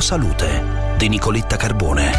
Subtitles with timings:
[0.00, 0.62] Salute
[0.98, 2.12] di Nicoletta Carbone.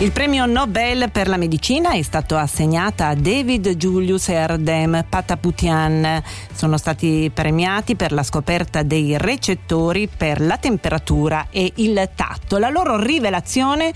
[0.00, 6.22] Il premio Nobel per la medicina è stato assegnato a David Julius Erdem Pataputian.
[6.52, 12.58] Sono stati premiati per la scoperta dei recettori per la temperatura e il tatto.
[12.58, 13.94] La loro rivelazione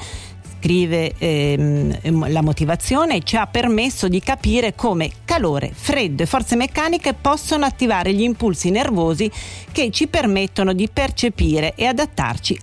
[0.63, 7.15] scrive ehm, la motivazione ci ha permesso di capire come calore, freddo e forze meccaniche
[7.15, 9.29] possono attivare gli impulsi nervosi
[9.73, 12.61] che ci permettono di percepire e adattarci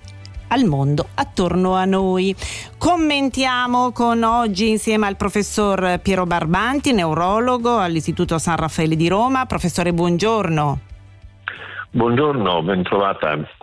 [0.48, 2.34] al mondo attorno a noi.
[2.78, 9.46] Commentiamo con oggi insieme al professor Piero Barbanti, neurologo all'Istituto San Raffaele di Roma.
[9.46, 10.80] Professore, buongiorno.
[11.92, 13.59] Buongiorno, ben trovata.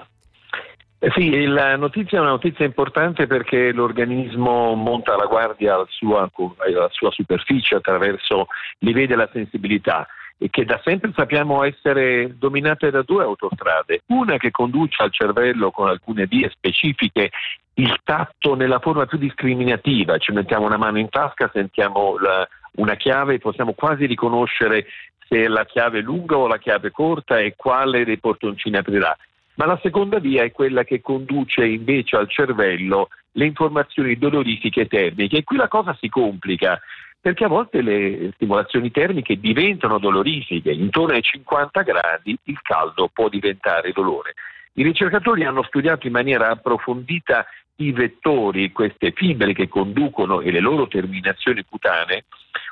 [1.06, 6.28] Eh sì, la notizia è una notizia importante perché l'organismo monta la guardia alla sua,
[6.56, 8.48] alla sua superficie attraverso
[8.80, 14.50] livelli della sensibilità e che da sempre sappiamo essere dominate da due autostrade, una che
[14.50, 17.30] conduce al cervello con alcune vie specifiche
[17.74, 22.96] il tatto nella forma più discriminativa, ci mettiamo una mano in tasca, sentiamo la, una
[22.96, 24.86] chiave e possiamo quasi riconoscere
[25.28, 29.16] se la chiave è lunga o la chiave è corta e quale dei portoncini aprirà.
[29.56, 35.38] Ma la seconda via è quella che conduce invece al cervello le informazioni dolorifiche termiche
[35.38, 36.80] e qui la cosa si complica
[37.26, 43.28] perché a volte le stimolazioni termiche diventano dolorifiche, intorno ai 50 gradi il caldo può
[43.28, 44.34] diventare dolore.
[44.74, 47.44] I ricercatori hanno studiato in maniera approfondita
[47.76, 52.26] i vettori, queste fibre che conducono e le loro terminazioni cutanee,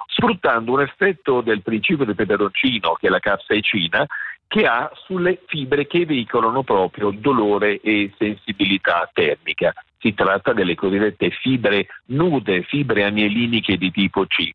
[0.06, 4.06] sfruttando un effetto del principio del peperoncino, che è la capsaicina,
[4.46, 9.72] che ha sulle fibre che veicolano proprio dolore e sensibilità termica.
[9.98, 14.50] Si tratta delle cosiddette fibre nude, fibre anieliniche di tipo C.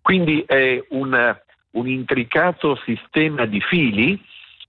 [0.00, 1.36] Quindi è un,
[1.70, 4.20] un intricato sistema di fili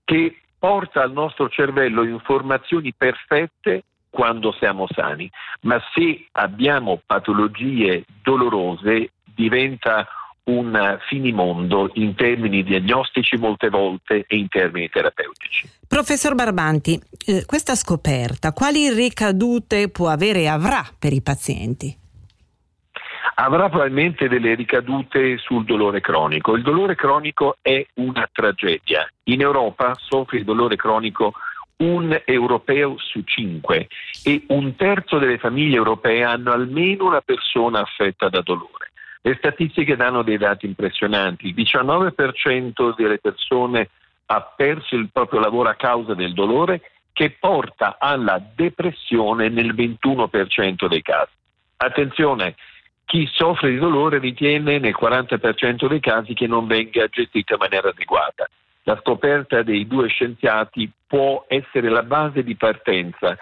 [0.04, 5.30] che porta al nostro cervello informazioni perfette quando siamo sani,
[5.62, 10.08] ma se abbiamo patologie dolorose diventa
[10.46, 15.68] un finimondo in termini diagnostici molte volte e in termini terapeutici.
[15.88, 21.96] Professor Barbanti, eh, questa scoperta quali ricadute può avere e avrà per i pazienti?
[23.38, 26.56] Avrà probabilmente delle ricadute sul dolore cronico.
[26.56, 29.06] Il dolore cronico è una tragedia.
[29.24, 31.32] In Europa soffre il dolore cronico
[31.78, 33.88] un europeo su cinque
[34.24, 38.85] e un terzo delle famiglie europee hanno almeno una persona affetta da dolore.
[39.26, 41.48] Le statistiche danno dei dati impressionanti.
[41.48, 43.90] Il 19% delle persone
[44.26, 50.86] ha perso il proprio lavoro a causa del dolore che porta alla depressione nel 21%
[50.86, 51.32] dei casi.
[51.78, 52.54] Attenzione,
[53.04, 57.88] chi soffre di dolore ritiene nel 40% dei casi che non venga gestito in maniera
[57.88, 58.48] adeguata.
[58.84, 63.36] La scoperta dei due scienziati può essere la base di partenza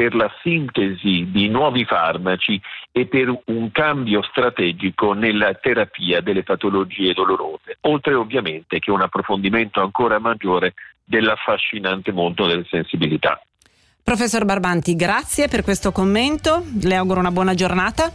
[0.00, 2.58] per la sintesi di nuovi farmaci
[2.90, 9.82] e per un cambio strategico nella terapia delle patologie dolorose, oltre ovviamente che un approfondimento
[9.82, 10.72] ancora maggiore
[11.04, 13.42] dell'affascinante mondo delle sensibilità.
[14.02, 18.10] Professor Barbanti, grazie per questo commento, le auguro una buona giornata.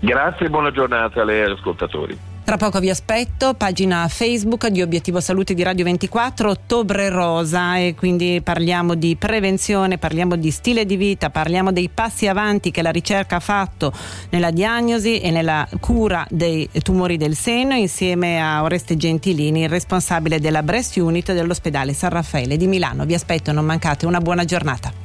[0.00, 2.37] Grazie e buona giornata a lei e agli ascoltatori.
[2.48, 7.94] Tra poco vi aspetto, pagina Facebook di Obiettivo Salute di Radio 24, Ottobre Rosa e
[7.94, 12.88] quindi parliamo di prevenzione, parliamo di stile di vita, parliamo dei passi avanti che la
[12.88, 13.92] ricerca ha fatto
[14.30, 20.40] nella diagnosi e nella cura dei tumori del seno insieme a Oreste Gentilini, il responsabile
[20.40, 23.04] della Breast Unit dell'ospedale San Raffaele di Milano.
[23.04, 24.97] Vi aspetto, non mancate, una buona giornata.